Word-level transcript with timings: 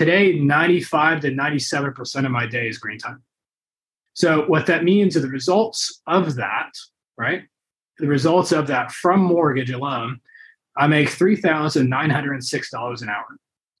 Today, 0.00 0.32
95 0.32 1.20
to 1.20 1.30
97% 1.30 2.24
of 2.24 2.30
my 2.30 2.46
day 2.46 2.70
is 2.70 2.78
green 2.78 2.96
time. 2.96 3.22
So, 4.14 4.46
what 4.46 4.64
that 4.64 4.82
means 4.82 5.14
are 5.14 5.20
the 5.20 5.28
results 5.28 6.00
of 6.06 6.36
that, 6.36 6.70
right? 7.18 7.42
The 7.98 8.06
results 8.06 8.50
of 8.50 8.66
that 8.68 8.92
from 8.92 9.20
mortgage 9.20 9.70
alone, 9.70 10.22
I 10.74 10.86
make 10.86 11.10
$3,906 11.10 13.02
an 13.02 13.08
hour. 13.10 13.26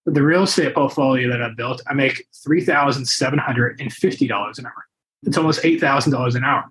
The 0.04 0.22
real 0.22 0.42
estate 0.42 0.74
portfolio 0.74 1.30
that 1.30 1.40
I've 1.40 1.56
built, 1.56 1.80
I 1.86 1.94
make 1.94 2.26
$3,750 2.46 4.58
an 4.58 4.66
hour. 4.66 4.86
It's 5.22 5.38
almost 5.38 5.62
$8,000 5.62 6.34
an 6.34 6.44
hour. 6.44 6.70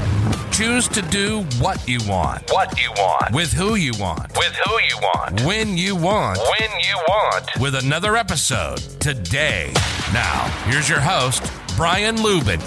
Choose 0.61 0.87
to 0.89 1.01
do 1.01 1.41
what 1.59 1.89
you 1.89 1.97
want. 2.07 2.51
What 2.51 2.79
you 2.79 2.91
want. 2.91 3.33
With 3.33 3.51
who 3.51 3.73
you 3.73 3.93
want. 3.99 4.31
With 4.37 4.55
who 4.63 4.73
you 4.81 4.95
want. 5.01 5.41
When 5.41 5.75
you 5.75 5.95
want. 5.95 6.37
When 6.37 6.69
you 6.81 6.97
want. 7.07 7.49
With 7.59 7.73
another 7.73 8.15
episode 8.15 8.77
today. 8.99 9.73
Now, 10.13 10.45
here's 10.65 10.87
your 10.87 10.99
host, 10.99 11.51
Brian 11.75 12.17
Luebben. 12.17 12.61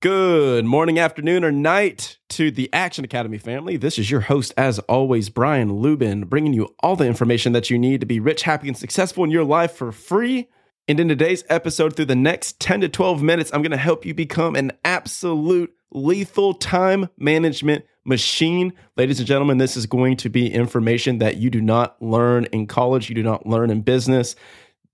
Good 0.00 0.64
morning, 0.64 0.98
afternoon, 0.98 1.44
or 1.44 1.52
night 1.52 2.18
to 2.30 2.50
the 2.50 2.68
Action 2.72 3.04
Academy 3.04 3.38
family. 3.38 3.76
This 3.76 4.00
is 4.00 4.10
your 4.10 4.22
host, 4.22 4.52
as 4.56 4.80
always, 4.80 5.28
Brian 5.28 5.80
Luebben, 5.80 6.28
bringing 6.28 6.54
you 6.54 6.74
all 6.80 6.96
the 6.96 7.06
information 7.06 7.52
that 7.52 7.70
you 7.70 7.78
need 7.78 8.00
to 8.00 8.06
be 8.06 8.18
rich, 8.18 8.42
happy, 8.42 8.66
and 8.66 8.76
successful 8.76 9.22
in 9.22 9.30
your 9.30 9.44
life 9.44 9.70
for 9.70 9.92
free. 9.92 10.48
And 10.90 10.98
in 10.98 11.06
today's 11.06 11.44
episode, 11.48 11.94
through 11.94 12.06
the 12.06 12.16
next 12.16 12.58
10 12.58 12.80
to 12.80 12.88
12 12.88 13.22
minutes, 13.22 13.52
I'm 13.54 13.62
going 13.62 13.70
to 13.70 13.76
help 13.76 14.04
you 14.04 14.12
become 14.12 14.56
an 14.56 14.72
absolute 14.84 15.72
lethal 15.92 16.52
time 16.52 17.08
management 17.16 17.84
machine. 18.04 18.72
Ladies 18.96 19.20
and 19.20 19.28
gentlemen, 19.28 19.58
this 19.58 19.76
is 19.76 19.86
going 19.86 20.16
to 20.16 20.28
be 20.28 20.52
information 20.52 21.18
that 21.18 21.36
you 21.36 21.48
do 21.48 21.60
not 21.60 22.02
learn 22.02 22.46
in 22.46 22.66
college, 22.66 23.08
you 23.08 23.14
do 23.14 23.22
not 23.22 23.46
learn 23.46 23.70
in 23.70 23.82
business. 23.82 24.34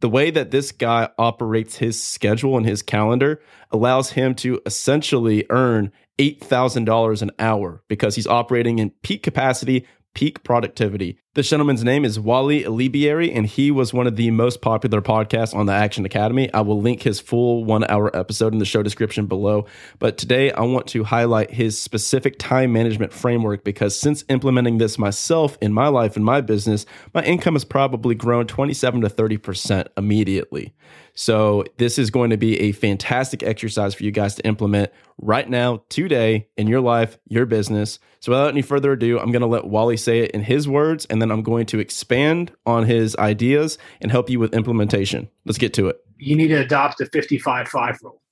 The 0.00 0.10
way 0.10 0.30
that 0.30 0.50
this 0.50 0.70
guy 0.70 1.08
operates 1.16 1.76
his 1.76 2.04
schedule 2.04 2.58
and 2.58 2.66
his 2.66 2.82
calendar 2.82 3.40
allows 3.70 4.10
him 4.10 4.34
to 4.34 4.60
essentially 4.66 5.46
earn 5.48 5.92
$8,000 6.18 7.22
an 7.22 7.30
hour 7.38 7.82
because 7.88 8.14
he's 8.14 8.26
operating 8.26 8.80
in 8.80 8.90
peak 9.02 9.22
capacity 9.22 9.86
peak 10.16 10.42
productivity. 10.42 11.18
This 11.36 11.50
gentleman's 11.50 11.84
name 11.84 12.06
is 12.06 12.18
Wally 12.18 12.62
Elibiary, 12.62 13.30
and 13.36 13.44
he 13.44 13.70
was 13.70 13.92
one 13.92 14.06
of 14.06 14.16
the 14.16 14.30
most 14.30 14.62
popular 14.62 15.02
podcasts 15.02 15.54
on 15.54 15.66
the 15.66 15.72
Action 15.74 16.06
Academy. 16.06 16.50
I 16.54 16.62
will 16.62 16.80
link 16.80 17.02
his 17.02 17.20
full 17.20 17.62
one 17.62 17.84
hour 17.90 18.10
episode 18.16 18.54
in 18.54 18.58
the 18.58 18.64
show 18.64 18.82
description 18.82 19.26
below. 19.26 19.66
But 19.98 20.16
today, 20.16 20.50
I 20.52 20.62
want 20.62 20.86
to 20.86 21.04
highlight 21.04 21.50
his 21.50 21.78
specific 21.78 22.38
time 22.38 22.72
management 22.72 23.12
framework 23.12 23.64
because 23.64 24.00
since 24.00 24.24
implementing 24.30 24.78
this 24.78 24.96
myself 24.96 25.58
in 25.60 25.74
my 25.74 25.88
life 25.88 26.16
and 26.16 26.24
my 26.24 26.40
business, 26.40 26.86
my 27.12 27.22
income 27.22 27.54
has 27.54 27.66
probably 27.66 28.14
grown 28.14 28.46
27 28.46 29.02
to 29.02 29.10
30% 29.10 29.88
immediately. 29.98 30.72
So, 31.18 31.64
this 31.78 31.98
is 31.98 32.10
going 32.10 32.28
to 32.28 32.36
be 32.36 32.60
a 32.60 32.72
fantastic 32.72 33.42
exercise 33.42 33.94
for 33.94 34.04
you 34.04 34.10
guys 34.10 34.34
to 34.34 34.46
implement 34.46 34.90
right 35.16 35.48
now, 35.48 35.82
today, 35.88 36.46
in 36.58 36.66
your 36.66 36.82
life, 36.82 37.18
your 37.26 37.46
business. 37.46 37.98
So, 38.20 38.32
without 38.32 38.50
any 38.50 38.60
further 38.60 38.92
ado, 38.92 39.18
I'm 39.18 39.32
going 39.32 39.40
to 39.40 39.46
let 39.46 39.64
Wally 39.64 39.96
say 39.96 40.20
it 40.20 40.32
in 40.32 40.42
his 40.42 40.68
words, 40.68 41.06
and 41.06 41.22
then 41.22 41.25
I'm 41.32 41.42
going 41.42 41.66
to 41.66 41.78
expand 41.78 42.52
on 42.64 42.84
his 42.84 43.16
ideas 43.16 43.78
and 44.00 44.10
help 44.10 44.30
you 44.30 44.38
with 44.38 44.54
implementation. 44.54 45.28
Let's 45.44 45.58
get 45.58 45.74
to 45.74 45.88
it. 45.88 45.96
You 46.18 46.36
need 46.36 46.48
to 46.48 46.56
adopt 46.56 46.98
the 46.98 47.06
55 47.06 47.68
5 47.68 47.98
rule. 48.02 48.22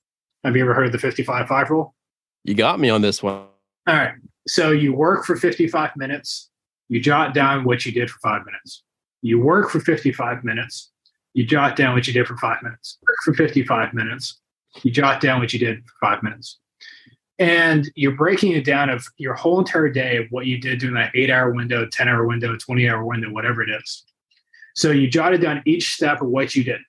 Have 0.43 0.55
you 0.55 0.63
ever 0.63 0.73
heard 0.73 0.87
of 0.87 0.91
the 0.91 0.99
55 0.99 1.47
5 1.47 1.69
rule? 1.69 1.95
You 2.43 2.53
got 2.53 2.79
me 2.79 2.89
on 2.89 3.01
this 3.01 3.23
one. 3.23 3.45
All 3.87 3.95
right. 3.95 4.13
So, 4.47 4.71
you 4.71 4.93
work 4.93 5.25
for 5.25 5.35
55 5.35 5.91
minutes, 5.95 6.51
you 6.87 6.99
jot 6.99 7.33
down 7.33 7.63
what 7.63 7.85
you 7.85 7.91
did 7.91 8.11
for 8.11 8.19
five 8.19 8.45
minutes. 8.45 8.83
You 9.23 9.39
work 9.39 9.71
for 9.71 9.79
55 9.79 10.43
minutes, 10.43 10.91
you 11.33 11.45
jot 11.45 11.75
down 11.75 11.95
what 11.95 12.05
you 12.05 12.13
did 12.13 12.27
for 12.27 12.37
five 12.37 12.61
minutes. 12.61 12.99
Work 13.01 13.17
for 13.23 13.33
55 13.33 13.93
minutes, 13.95 14.39
you 14.83 14.91
jot 14.91 15.19
down 15.19 15.39
what 15.39 15.51
you 15.51 15.57
did 15.57 15.83
for 15.83 15.93
five 15.99 16.21
minutes 16.21 16.59
and 17.37 17.91
you're 17.95 18.13
breaking 18.13 18.53
it 18.53 18.63
down 18.63 18.89
of 18.89 19.05
your 19.17 19.33
whole 19.33 19.59
entire 19.59 19.89
day 19.89 20.17
of 20.17 20.27
what 20.29 20.45
you 20.45 20.59
did 20.59 20.79
during 20.79 20.95
that 20.95 21.11
eight 21.15 21.29
hour 21.29 21.51
window 21.51 21.85
10 21.85 22.07
hour 22.07 22.25
window 22.25 22.55
20 22.55 22.89
hour 22.89 23.03
window 23.03 23.29
whatever 23.29 23.61
it 23.61 23.69
is. 23.69 24.03
So 24.75 24.91
you 24.91 25.09
jotted 25.09 25.41
down 25.41 25.61
each 25.65 25.93
step 25.93 26.21
of 26.21 26.27
what 26.27 26.55
you 26.55 26.63
did. 26.63 26.81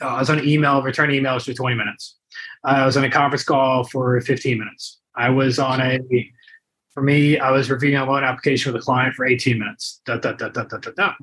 Uh, 0.00 0.06
i 0.06 0.18
was 0.18 0.30
on 0.30 0.44
email 0.44 0.82
returning 0.82 1.22
emails 1.22 1.44
for 1.44 1.52
20 1.52 1.76
minutes. 1.76 2.16
I 2.64 2.86
was 2.86 2.96
on 2.96 3.04
a 3.04 3.10
conference 3.10 3.44
call 3.44 3.84
for 3.84 4.20
15 4.20 4.58
minutes. 4.58 5.00
I 5.14 5.28
was 5.30 5.58
on 5.58 5.80
a 5.80 6.00
for 6.94 7.02
me 7.02 7.38
i 7.38 7.50
was 7.50 7.70
reviewing 7.70 7.96
a 7.96 8.04
loan 8.04 8.22
application 8.22 8.72
with 8.72 8.82
a 8.82 8.84
client 8.84 9.14
for 9.14 9.26
18 9.26 9.58
minutes. 9.58 10.00
Da, 10.06 10.16
da, 10.16 10.32
da, 10.32 10.48
da, 10.48 10.64
da, 10.64 10.78
da, 10.78 10.90
da. 10.96 11.14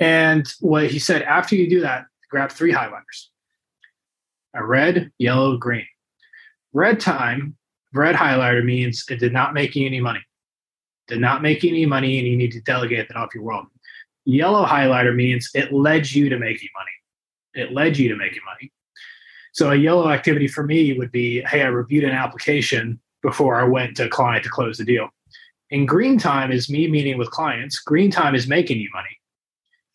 and 0.00 0.46
what 0.60 0.90
he 0.90 0.98
said 0.98 1.22
after 1.22 1.54
you 1.54 1.70
do 1.70 1.80
that 1.80 2.06
grab 2.28 2.50
three 2.50 2.72
highlighters. 2.72 3.28
A 4.54 4.64
red 4.64 5.12
yellow 5.18 5.56
green 5.56 5.86
Red 6.72 7.00
time, 7.00 7.56
red 7.92 8.14
highlighter 8.14 8.64
means 8.64 9.04
it 9.10 9.18
did 9.18 9.32
not 9.32 9.54
make 9.54 9.74
you 9.74 9.86
any 9.86 10.00
money. 10.00 10.20
Did 11.08 11.20
not 11.20 11.42
make 11.42 11.62
you 11.62 11.70
any 11.70 11.86
money 11.86 12.18
and 12.18 12.26
you 12.26 12.36
need 12.36 12.52
to 12.52 12.60
delegate 12.60 13.08
that 13.08 13.16
off 13.16 13.34
your 13.34 13.44
world. 13.44 13.66
Yellow 14.24 14.66
highlighter 14.66 15.14
means 15.14 15.50
it 15.54 15.72
led 15.72 16.10
you 16.10 16.28
to 16.28 16.38
making 16.38 16.68
money. 16.76 17.66
It 17.66 17.72
led 17.72 17.96
you 17.96 18.08
to 18.08 18.16
making 18.16 18.42
money. 18.44 18.72
So 19.52 19.70
a 19.70 19.76
yellow 19.76 20.10
activity 20.10 20.48
for 20.48 20.64
me 20.64 20.98
would 20.98 21.12
be, 21.12 21.40
hey, 21.42 21.62
I 21.62 21.68
reviewed 21.68 22.04
an 22.04 22.10
application 22.10 23.00
before 23.22 23.58
I 23.58 23.64
went 23.64 23.96
to 23.96 24.06
a 24.06 24.08
client 24.08 24.44
to 24.44 24.50
close 24.50 24.78
the 24.78 24.84
deal. 24.84 25.08
And 25.70 25.88
green 25.88 26.18
time 26.18 26.52
is 26.52 26.68
me 26.68 26.88
meeting 26.88 27.18
with 27.18 27.30
clients. 27.30 27.80
Green 27.80 28.10
time 28.10 28.34
is 28.34 28.46
making 28.46 28.78
you 28.78 28.90
money. 28.92 29.18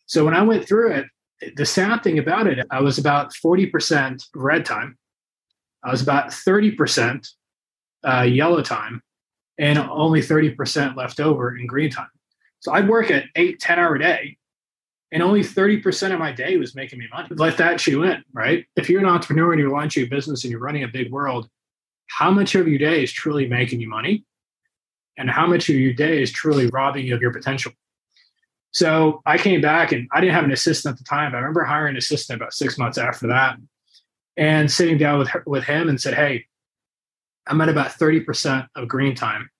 So 0.06 0.24
when 0.24 0.34
I 0.34 0.42
went 0.42 0.66
through 0.66 0.92
it, 0.92 1.06
the 1.56 1.66
sad 1.66 2.02
thing 2.02 2.18
about 2.18 2.46
it, 2.46 2.66
I 2.70 2.80
was 2.80 2.98
about 2.98 3.32
40% 3.32 4.22
red 4.34 4.64
time, 4.64 4.98
I 5.84 5.90
was 5.90 6.02
about 6.02 6.28
30% 6.28 7.28
uh, 8.04 8.22
yellow 8.22 8.62
time 8.62 9.02
and 9.58 9.78
only 9.78 10.20
30% 10.20 10.96
left 10.96 11.20
over 11.20 11.56
in 11.56 11.66
green 11.66 11.90
time. 11.90 12.08
So 12.60 12.72
I'd 12.72 12.88
work 12.88 13.10
at 13.10 13.24
eight, 13.36 13.60
10 13.60 13.78
hour 13.78 13.98
day 13.98 14.36
and 15.10 15.22
only 15.22 15.40
30% 15.40 16.12
of 16.12 16.18
my 16.18 16.32
day 16.32 16.56
was 16.56 16.74
making 16.74 16.98
me 16.98 17.06
money. 17.12 17.28
Let 17.32 17.58
that 17.58 17.78
chew 17.78 18.02
in, 18.04 18.22
right? 18.32 18.64
If 18.76 18.88
you're 18.88 19.00
an 19.00 19.06
entrepreneur 19.06 19.52
and 19.52 19.60
you're 19.60 19.70
launching 19.70 20.04
a 20.04 20.06
business 20.06 20.44
and 20.44 20.50
you're 20.50 20.60
running 20.60 20.84
a 20.84 20.88
big 20.88 21.12
world, 21.12 21.48
how 22.08 22.30
much 22.30 22.54
of 22.54 22.66
your 22.66 22.78
day 22.78 23.02
is 23.02 23.12
truly 23.12 23.46
making 23.46 23.80
you 23.80 23.88
money? 23.88 24.24
And 25.18 25.28
how 25.28 25.46
much 25.46 25.68
of 25.68 25.76
your 25.76 25.92
day 25.92 26.22
is 26.22 26.32
truly 26.32 26.68
robbing 26.68 27.06
you 27.06 27.14
of 27.14 27.20
your 27.20 27.32
potential? 27.32 27.72
So 28.70 29.20
I 29.26 29.36
came 29.36 29.60
back 29.60 29.92
and 29.92 30.08
I 30.12 30.20
didn't 30.20 30.34
have 30.34 30.44
an 30.44 30.52
assistant 30.52 30.94
at 30.94 30.98
the 30.98 31.04
time. 31.04 31.34
I 31.34 31.38
remember 31.38 31.64
hiring 31.64 31.90
an 31.90 31.98
assistant 31.98 32.40
about 32.40 32.54
six 32.54 32.78
months 32.78 32.96
after 32.96 33.26
that 33.26 33.58
and 34.36 34.70
sitting 34.70 34.98
down 34.98 35.18
with 35.18 35.28
her, 35.28 35.42
with 35.46 35.64
him 35.64 35.88
and 35.88 36.00
said, 36.00 36.14
"Hey, 36.14 36.46
I'm 37.46 37.60
at 37.60 37.68
about 37.68 37.92
30% 37.92 38.68
of 38.76 38.88
green 38.88 39.14
time. 39.14 39.50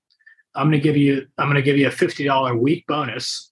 I'm 0.55 0.69
going 0.69 0.81
to 0.81 0.83
give 0.83 0.97
you 0.97 1.27
I'm 1.39 1.47
going 1.47 1.57
to 1.57 1.63
give 1.63 1.79
you 1.79 1.89
a 1.89 1.91
$50 1.91 2.61
week 2.61 2.87
bonus 2.87 3.51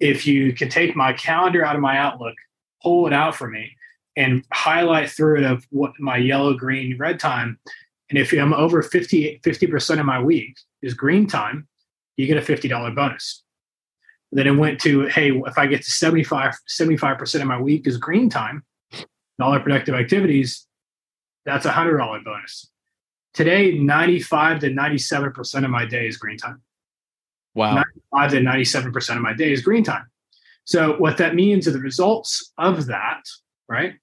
if 0.00 0.26
you 0.26 0.52
can 0.52 0.68
take 0.68 0.96
my 0.96 1.12
calendar 1.12 1.64
out 1.64 1.76
of 1.76 1.82
my 1.82 1.96
Outlook, 1.96 2.34
pull 2.82 3.06
it 3.06 3.12
out 3.12 3.34
for 3.34 3.48
me, 3.48 3.76
and 4.16 4.44
highlight 4.52 5.10
through 5.10 5.38
it 5.38 5.44
of 5.44 5.66
what 5.70 5.92
my 5.98 6.16
yellow, 6.16 6.54
green, 6.54 6.96
red 6.98 7.18
time. 7.18 7.58
And 8.10 8.18
if 8.18 8.32
I'm 8.32 8.52
over 8.54 8.82
50 8.82 9.40
percent 9.42 10.00
of 10.00 10.06
my 10.06 10.20
week 10.20 10.56
is 10.82 10.94
green 10.94 11.26
time, 11.26 11.66
you 12.16 12.26
get 12.26 12.36
a 12.36 12.52
$50 12.52 12.94
bonus." 12.94 13.42
Then 14.32 14.48
it 14.48 14.56
went 14.56 14.80
to, 14.80 15.02
hey, 15.02 15.30
if 15.30 15.56
I 15.56 15.66
get 15.66 15.84
to 15.84 15.90
75 15.90 16.54
75% 16.68 17.40
of 17.40 17.46
my 17.46 17.60
week 17.60 17.86
is 17.86 17.96
green 17.96 18.28
time, 18.28 18.64
dollar 19.38 19.60
productive 19.60 19.94
activities, 19.94 20.66
that's 21.44 21.66
a 21.66 21.72
hundred 21.72 21.98
dollar 21.98 22.20
bonus. 22.20 22.70
Today, 23.34 23.78
95 23.78 24.60
to 24.60 24.70
97% 24.70 25.64
of 25.64 25.70
my 25.70 25.84
day 25.84 26.06
is 26.06 26.16
green 26.16 26.38
time. 26.38 26.62
Wow. 27.54 27.82
95 28.12 28.30
to 28.30 28.40
97% 28.40 29.16
of 29.16 29.22
my 29.22 29.32
day 29.32 29.52
is 29.52 29.60
green 29.60 29.82
time. 29.82 30.06
So 30.64 30.94
what 30.98 31.18
that 31.18 31.34
means 31.34 31.66
are 31.68 31.72
the 31.72 31.80
results 31.80 32.52
of 32.58 32.86
that, 32.86 33.22
right? 33.68 33.94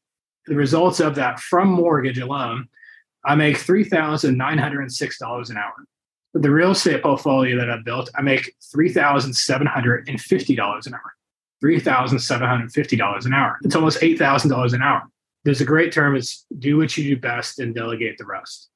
The 0.48 0.56
results 0.56 1.00
of 1.00 1.16
that 1.16 1.40
from 1.40 1.70
mortgage 1.70 2.20
alone, 2.20 2.68
I 3.24 3.36
make 3.36 3.58
$3,906 3.58 5.50
an 5.50 5.58
hour. 5.58 5.74
With 6.34 6.44
the 6.44 6.52
real 6.52 6.72
estate 6.72 7.04
portfolio 7.04 7.58
that 7.58 7.70
I've 7.70 7.86
built, 7.86 8.10
I 8.16 8.22
make 8.22 8.54
$3,750 8.76 10.88
an 10.88 10.94
hour. 10.94 11.14
$3,750 11.64 13.26
an 13.26 13.34
hour. 13.34 13.58
It's 13.64 13.76
almost 13.76 14.02
$8,000 14.02 14.74
an 14.74 14.82
hour 14.82 15.04
there's 15.44 15.62
a 15.62 15.66
great 15.66 15.92
term 15.92 16.16
is 16.16 16.46
do 16.60 16.78
what 16.78 16.96
you 16.98 17.04
do 17.16 17.20
best 17.20 17.60
and 17.60 17.74
delegate 17.76 18.18
the 18.18 18.26
rest. 18.26 18.70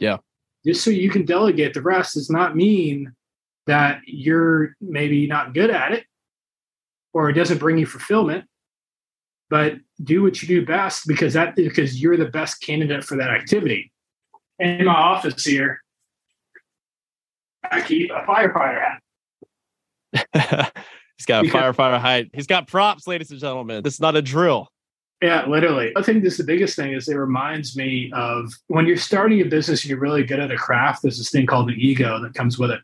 Yeah. 0.00 0.18
just 0.64 0.82
so 0.84 0.90
you 0.90 1.10
can 1.10 1.24
delegate 1.24 1.74
the 1.74 1.82
rest 1.82 2.14
does 2.14 2.30
not 2.30 2.54
mean 2.56 3.12
that 3.66 4.00
you're 4.06 4.74
maybe 4.80 5.26
not 5.26 5.52
good 5.54 5.70
at 5.70 5.92
it 5.92 6.04
or 7.12 7.28
it 7.30 7.32
doesn't 7.34 7.58
bring 7.58 7.78
you 7.78 7.86
fulfillment 7.86 8.44
but 9.50 9.74
do 10.04 10.22
what 10.22 10.40
you 10.40 10.46
do 10.48 10.64
best 10.64 11.06
because 11.08 11.34
that 11.34 11.56
because 11.56 12.00
you're 12.00 12.16
the 12.16 12.26
best 12.26 12.60
candidate 12.62 13.02
for 13.02 13.16
that 13.16 13.30
activity 13.30 13.90
in 14.60 14.84
my 14.84 14.94
office 14.94 15.44
here 15.44 15.80
i 17.72 17.80
keep 17.80 18.10
a 18.10 18.20
firefighter 18.26 18.80
hat 18.80 20.72
He's 21.18 21.26
got 21.26 21.40
a 21.40 21.42
Because- 21.48 21.74
firefighter 21.76 21.98
height. 21.98 22.30
He's 22.32 22.46
got 22.46 22.68
props, 22.68 23.06
ladies 23.08 23.32
and 23.32 23.40
gentlemen. 23.40 23.82
This 23.82 23.94
is 23.94 24.00
not 24.00 24.14
a 24.14 24.22
drill. 24.22 24.68
Yeah, 25.22 25.46
literally. 25.46 25.92
I 25.96 26.02
think 26.02 26.22
this 26.22 26.34
is 26.34 26.38
the 26.38 26.44
biggest 26.44 26.76
thing 26.76 26.92
is 26.92 27.08
it 27.08 27.14
reminds 27.14 27.76
me 27.76 28.10
of 28.14 28.52
when 28.68 28.86
you're 28.86 28.96
starting 28.96 29.40
a 29.40 29.44
business 29.44 29.82
and 29.82 29.90
you're 29.90 29.98
really 29.98 30.22
good 30.22 30.38
at 30.38 30.52
a 30.52 30.56
craft, 30.56 31.02
there's 31.02 31.18
this 31.18 31.30
thing 31.30 31.46
called 31.46 31.68
the 31.68 31.74
ego 31.74 32.20
that 32.22 32.34
comes 32.34 32.58
with 32.58 32.70
it. 32.70 32.80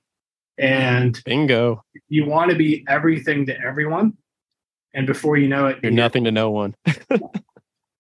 And 0.59 1.21
Bingo. 1.25 1.85
you 2.09 2.27
want 2.27 2.51
to 2.51 2.57
be 2.57 2.85
everything 2.89 3.47
to 3.47 3.61
everyone. 3.61 4.17
And 4.95 5.07
before 5.07 5.37
you 5.37 5.49
know 5.49 5.67
it, 5.67 5.79
You're 5.83 5.93
nothing 5.93 6.25
to 6.25 6.33
no 6.33 6.51
one. 6.51 6.75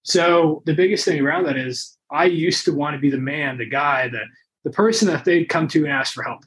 So 0.04 0.62
the 0.66 0.74
biggest 0.74 1.04
thing 1.06 1.20
around 1.20 1.44
that 1.44 1.56
is 1.56 1.96
I 2.10 2.26
used 2.26 2.66
to 2.66 2.72
want 2.72 2.94
to 2.94 3.00
be 3.00 3.10
the 3.10 3.18
man, 3.18 3.56
the 3.56 3.68
guy, 3.68 4.08
that 4.08 4.26
the 4.62 4.70
person 4.70 5.08
that 5.08 5.24
they'd 5.24 5.48
come 5.48 5.66
to 5.68 5.84
and 5.84 5.92
ask 5.92 6.12
for 6.12 6.22
help, 6.22 6.42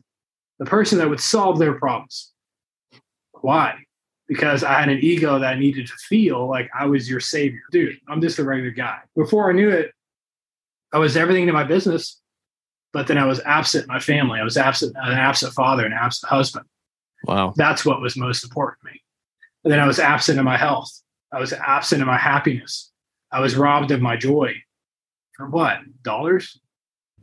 the 0.60 0.66
person 0.66 1.00
that 1.00 1.10
would 1.10 1.20
solve 1.20 1.58
their 1.58 1.74
problems. 1.74 2.32
Why? 3.42 3.76
Because 4.28 4.64
I 4.64 4.74
had 4.80 4.90
an 4.90 5.00
ego 5.02 5.40
that 5.40 5.54
I 5.54 5.60
needed 5.60 5.88
to 5.88 5.94
feel 5.94 6.50
like 6.50 6.70
I 6.78 6.86
was 6.86 7.10
your 7.10 7.22
savior. 7.22 7.62
Dude, 7.72 7.98
I'm 8.10 8.22
just 8.22 8.40
a 8.40 8.44
regular 8.44 8.72
guy. 8.72 9.00
Before 9.16 9.50
I 9.50 9.54
knew 9.54 9.70
it, 9.70 9.92
I 10.94 11.00
was 11.00 11.16
everything 11.16 11.48
to 11.48 11.54
my 11.54 11.64
business, 11.64 12.20
but 12.92 13.08
then 13.08 13.18
I 13.18 13.26
was 13.26 13.40
absent 13.42 13.84
in 13.84 13.88
my 13.88 14.00
family. 14.00 14.40
I 14.40 14.44
was 14.44 14.58
absent, 14.58 14.96
an 14.98 15.18
absent 15.18 15.54
father, 15.54 15.86
an 15.86 15.94
absent 15.94 16.30
husband. 16.30 16.66
Wow. 17.24 17.54
That's 17.56 17.86
what 17.86 18.02
was 18.02 18.18
most 18.18 18.44
important 18.44 18.80
to 18.82 18.92
me. 18.92 19.02
And 19.64 19.72
then 19.72 19.80
I 19.80 19.88
was 19.88 20.00
absent 20.00 20.40
in 20.40 20.46
my 20.46 20.58
health. 20.58 20.92
I 21.32 21.40
was 21.40 21.54
absent 21.54 22.02
in 22.02 22.08
my 22.08 22.18
happiness. 22.18 22.92
I 23.32 23.40
was 23.40 23.56
robbed 23.56 23.92
of 23.92 24.02
my 24.02 24.16
joy. 24.16 24.54
For 25.36 25.50
what? 25.50 25.80
Dollars? 26.04 26.60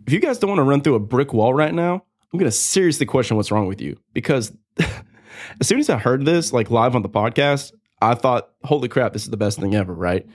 If 0.06 0.12
you 0.12 0.20
guys 0.20 0.38
don't 0.38 0.50
want 0.50 0.58
to 0.58 0.64
run 0.64 0.80
through 0.80 0.94
a 0.94 1.00
brick 1.00 1.32
wall 1.32 1.54
right 1.54 1.72
now, 1.72 2.04
I'm 2.32 2.38
going 2.38 2.50
to 2.50 2.56
seriously 2.56 3.06
question 3.06 3.36
what's 3.36 3.50
wrong 3.50 3.66
with 3.66 3.80
you 3.80 3.98
because 4.12 4.52
as 5.60 5.68
soon 5.68 5.78
as 5.80 5.90
I 5.90 5.98
heard 5.98 6.24
this, 6.24 6.52
like 6.52 6.70
live 6.70 6.94
on 6.94 7.02
the 7.02 7.08
podcast, 7.08 7.72
I 8.00 8.14
thought, 8.14 8.50
holy 8.64 8.88
crap, 8.88 9.12
this 9.12 9.22
is 9.22 9.30
the 9.30 9.36
best 9.36 9.58
thing 9.58 9.74
ever, 9.74 9.94
right? 9.94 10.26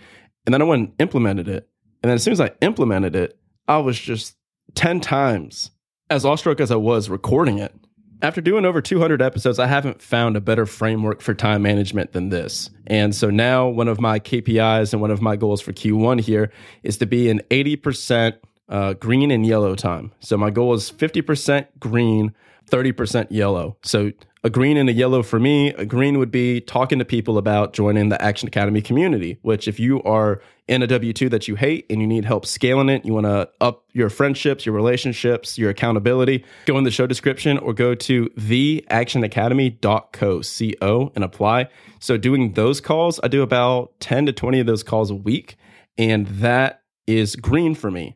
And 0.46 0.54
then 0.54 0.62
I 0.62 0.66
went 0.66 0.82
and 0.82 0.94
implemented 1.00 1.48
it. 1.48 1.70
And 2.02 2.10
then 2.10 2.16
as 2.16 2.24
soon 2.24 2.32
as 2.32 2.42
I 2.42 2.52
implemented 2.62 3.16
it, 3.16 3.38
I 3.68 3.78
was 3.78 4.00
just 4.00 4.36
10 4.76 5.02
times 5.02 5.72
as 6.10 6.26
awestruck 6.26 6.60
as 6.60 6.72
I 6.72 6.76
was 6.76 7.10
recording 7.10 7.60
it. 7.60 7.74
After 8.22 8.42
doing 8.42 8.66
over 8.66 8.82
200 8.82 9.22
episodes, 9.22 9.60
I 9.60 9.68
haven't 9.68 10.02
found 10.02 10.36
a 10.36 10.42
better 10.42 10.66
framework 10.66 11.22
for 11.22 11.34
time 11.34 11.62
management 11.62 12.12
than 12.12 12.30
this. 12.30 12.70
And 12.88 13.16
so 13.16 13.30
now, 13.30 13.70
one 13.70 13.88
of 13.88 14.02
my 14.02 14.20
KPIs 14.20 14.92
and 14.92 15.02
one 15.02 15.12
of 15.12 15.22
my 15.22 15.38
goals 15.38 15.62
for 15.62 15.72
Q1 15.72 16.20
here 16.20 16.52
is 16.84 16.98
to 16.98 17.06
be 17.06 17.30
an 17.30 17.40
80% 17.50 18.34
uh, 18.68 18.94
green 18.94 19.32
and 19.32 19.46
yellow 19.46 19.74
time. 19.74 20.12
So 20.20 20.38
my 20.38 20.50
goal 20.50 20.74
is 20.74 20.92
50% 20.92 21.68
green, 21.80 22.34
30% 22.70 23.28
yellow. 23.30 23.78
So 23.84 24.12
a 24.44 24.50
green 24.50 24.78
and 24.78 24.90
a 24.90 24.94
yellow 24.94 25.22
for 25.22 25.40
me, 25.40 25.74
a 25.74 25.86
green 25.86 26.18
would 26.18 26.32
be 26.32 26.62
talking 26.62 27.00
to 27.00 27.06
people 27.06 27.38
about 27.38 27.74
joining 27.74 28.10
the 28.10 28.22
Action 28.22 28.48
Academy 28.48 28.82
community, 28.82 29.38
which 29.42 29.68
if 29.68 29.80
you 29.80 30.02
are 30.04 30.42
in 30.68 30.82
a 30.82 30.88
W 30.88 31.12
2 31.12 31.30
that 31.30 31.48
you 31.48 31.56
hate 31.56 31.86
and 31.90 32.00
you 32.00 32.08
need 32.08 32.24
help 32.24 32.46
scaling 32.46 32.88
it, 32.88 33.04
you 33.04 33.14
want 33.14 33.26
to 33.26 33.50
up 33.60 33.84
your 33.92 34.10
friendships, 34.10 34.66
your 34.66 34.76
relationships, 34.76 35.58
your 35.58 35.70
accountability, 35.70 36.46
go 36.66 36.78
in 36.78 36.86
the 36.86 36.92
show 36.92 37.06
description 37.06 37.58
or 37.58 37.74
go 37.74 37.96
to 37.96 38.28
theactionacademy.co 38.38 40.42
co 40.42 41.12
and 41.16 41.24
apply. 41.24 41.68
So 42.00 42.18
doing 42.18 42.54
those 42.54 42.80
calls, 42.80 43.20
I 43.24 43.28
do 43.28 43.42
about 43.42 44.00
10 44.00 44.28
to 44.28 44.32
20 44.32 44.62
of 44.62 44.68
those 44.68 44.84
calls 44.84 45.12
a 45.12 45.16
week. 45.16 45.58
And 45.98 46.28
that 46.28 46.84
is 47.08 47.36
green 47.36 47.76
for 47.76 47.92
me. 47.92 48.16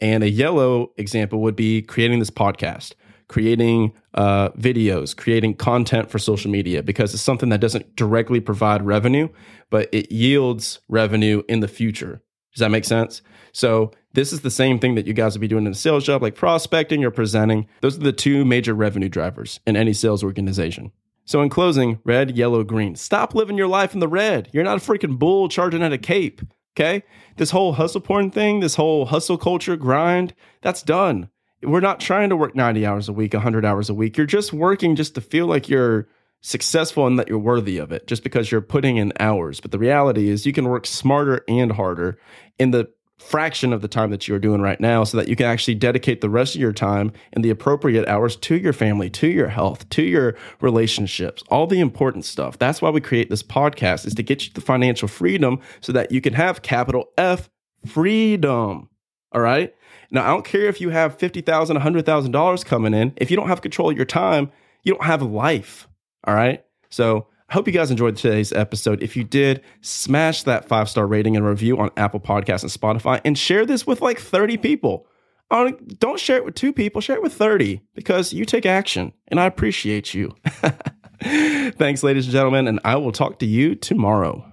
And 0.00 0.22
a 0.22 0.28
yellow 0.28 0.92
example 0.96 1.40
would 1.42 1.56
be 1.56 1.80
creating 1.80 2.18
this 2.18 2.30
podcast, 2.30 2.92
creating 3.28 3.94
uh, 4.14 4.50
videos, 4.50 5.16
creating 5.16 5.54
content 5.54 6.10
for 6.10 6.18
social 6.18 6.50
media, 6.50 6.82
because 6.82 7.14
it's 7.14 7.22
something 7.22 7.48
that 7.48 7.60
doesn't 7.60 7.96
directly 7.96 8.40
provide 8.40 8.84
revenue, 8.84 9.28
but 9.70 9.88
it 9.92 10.12
yields 10.12 10.80
revenue 10.88 11.42
in 11.48 11.60
the 11.60 11.68
future. 11.68 12.22
Does 12.52 12.60
that 12.60 12.70
make 12.70 12.84
sense? 12.84 13.22
So, 13.52 13.92
this 14.14 14.32
is 14.32 14.42
the 14.42 14.50
same 14.50 14.78
thing 14.78 14.94
that 14.96 15.06
you 15.06 15.14
guys 15.14 15.34
would 15.34 15.40
be 15.40 15.48
doing 15.48 15.64
in 15.64 15.72
a 15.72 15.74
sales 15.74 16.04
job, 16.04 16.20
like 16.20 16.34
prospecting 16.34 17.02
or 17.02 17.10
presenting. 17.10 17.66
Those 17.80 17.96
are 17.96 18.02
the 18.02 18.12
two 18.12 18.44
major 18.44 18.74
revenue 18.74 19.08
drivers 19.08 19.60
in 19.66 19.74
any 19.74 19.94
sales 19.94 20.22
organization. 20.22 20.92
So, 21.24 21.40
in 21.40 21.48
closing, 21.48 21.98
red, 22.04 22.36
yellow, 22.36 22.62
green. 22.62 22.94
Stop 22.94 23.34
living 23.34 23.56
your 23.56 23.68
life 23.68 23.94
in 23.94 24.00
the 24.00 24.08
red. 24.08 24.50
You're 24.52 24.64
not 24.64 24.76
a 24.76 24.80
freaking 24.80 25.18
bull 25.18 25.48
charging 25.48 25.82
at 25.82 25.92
a 25.92 25.98
cape. 25.98 26.42
Okay. 26.74 27.02
This 27.36 27.50
whole 27.50 27.74
hustle 27.74 28.00
porn 28.00 28.30
thing, 28.30 28.60
this 28.60 28.76
whole 28.76 29.06
hustle 29.06 29.36
culture 29.36 29.76
grind, 29.76 30.34
that's 30.62 30.82
done. 30.82 31.28
We're 31.62 31.80
not 31.80 32.00
trying 32.00 32.30
to 32.30 32.36
work 32.36 32.54
90 32.54 32.84
hours 32.86 33.08
a 33.08 33.12
week, 33.12 33.34
100 33.34 33.64
hours 33.64 33.88
a 33.88 33.94
week. 33.94 34.16
You're 34.16 34.26
just 34.26 34.52
working 34.52 34.96
just 34.96 35.14
to 35.14 35.20
feel 35.20 35.46
like 35.46 35.68
you're 35.68 36.08
successful 36.40 37.06
and 37.06 37.18
that 37.18 37.28
you're 37.28 37.38
worthy 37.38 37.78
of 37.78 37.92
it 37.92 38.06
just 38.06 38.24
because 38.24 38.50
you're 38.50 38.60
putting 38.60 38.96
in 38.96 39.12
hours. 39.20 39.60
But 39.60 39.70
the 39.70 39.78
reality 39.78 40.28
is 40.28 40.44
you 40.44 40.52
can 40.52 40.68
work 40.68 40.86
smarter 40.86 41.44
and 41.48 41.72
harder 41.72 42.18
in 42.58 42.72
the 42.72 42.90
fraction 43.22 43.72
of 43.72 43.80
the 43.80 43.88
time 43.88 44.10
that 44.10 44.26
you're 44.26 44.38
doing 44.38 44.60
right 44.60 44.80
now 44.80 45.04
so 45.04 45.16
that 45.16 45.28
you 45.28 45.36
can 45.36 45.46
actually 45.46 45.76
dedicate 45.76 46.20
the 46.20 46.28
rest 46.28 46.56
of 46.56 46.60
your 46.60 46.72
time 46.72 47.12
and 47.32 47.44
the 47.44 47.50
appropriate 47.50 48.06
hours 48.08 48.34
to 48.34 48.56
your 48.56 48.72
family, 48.72 49.08
to 49.08 49.28
your 49.28 49.48
health, 49.48 49.88
to 49.90 50.02
your 50.02 50.36
relationships, 50.60 51.42
all 51.48 51.68
the 51.68 51.78
important 51.78 52.24
stuff. 52.24 52.58
That's 52.58 52.82
why 52.82 52.90
we 52.90 53.00
create 53.00 53.30
this 53.30 53.42
podcast 53.42 54.06
is 54.06 54.14
to 54.14 54.22
get 54.22 54.44
you 54.44 54.52
the 54.52 54.60
financial 54.60 55.06
freedom 55.06 55.60
so 55.80 55.92
that 55.92 56.10
you 56.10 56.20
can 56.20 56.34
have 56.34 56.62
capital 56.62 57.10
F 57.16 57.48
freedom. 57.86 58.88
All 59.34 59.40
right? 59.40 59.74
Now, 60.10 60.24
I 60.24 60.28
don't 60.28 60.44
care 60.44 60.66
if 60.66 60.80
you 60.80 60.90
have 60.90 61.16
$50,000, 61.16 61.44
$100,000 61.44 62.64
coming 62.64 62.94
in. 62.94 63.12
If 63.16 63.30
you 63.30 63.36
don't 63.36 63.48
have 63.48 63.62
control 63.62 63.90
of 63.90 63.96
your 63.96 64.06
time, 64.06 64.50
you 64.82 64.92
don't 64.92 65.04
have 65.04 65.22
life. 65.22 65.88
All 66.24 66.34
right? 66.34 66.64
So, 66.90 67.26
I 67.52 67.54
hope 67.54 67.66
you 67.66 67.72
guys 67.74 67.90
enjoyed 67.90 68.16
today's 68.16 68.50
episode. 68.52 69.02
If 69.02 69.14
you 69.14 69.24
did, 69.24 69.62
smash 69.82 70.44
that 70.44 70.66
five 70.66 70.88
star 70.88 71.06
rating 71.06 71.36
and 71.36 71.44
review 71.44 71.78
on 71.78 71.90
Apple 71.98 72.18
Podcasts 72.18 72.62
and 72.62 72.72
Spotify 72.72 73.20
and 73.26 73.36
share 73.36 73.66
this 73.66 73.86
with 73.86 74.00
like 74.00 74.18
30 74.18 74.56
people. 74.56 75.06
Don't 75.50 76.18
share 76.18 76.38
it 76.38 76.46
with 76.46 76.54
two 76.54 76.72
people, 76.72 77.02
share 77.02 77.16
it 77.16 77.22
with 77.22 77.34
30 77.34 77.82
because 77.94 78.32
you 78.32 78.46
take 78.46 78.64
action 78.64 79.12
and 79.28 79.38
I 79.38 79.44
appreciate 79.44 80.14
you. 80.14 80.34
Thanks, 81.22 82.02
ladies 82.02 82.24
and 82.24 82.32
gentlemen, 82.32 82.66
and 82.66 82.80
I 82.86 82.96
will 82.96 83.12
talk 83.12 83.38
to 83.40 83.46
you 83.46 83.74
tomorrow. 83.74 84.50